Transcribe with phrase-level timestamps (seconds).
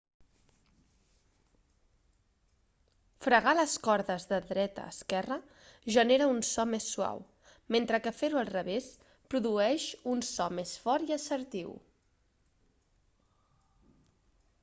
[3.25, 5.37] fregar les cordes de dreta a esquerra
[5.97, 7.21] genera un so més suau
[7.77, 8.89] mentre que fer-ho al revés
[9.35, 11.77] produeix un so més fort i assertiu